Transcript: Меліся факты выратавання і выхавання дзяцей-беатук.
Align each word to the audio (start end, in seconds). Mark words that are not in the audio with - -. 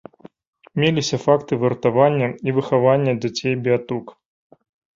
Меліся 0.83 1.19
факты 1.25 1.53
выратавання 1.65 2.29
і 2.49 2.57
выхавання 2.57 3.17
дзяцей-беатук. 3.21 4.05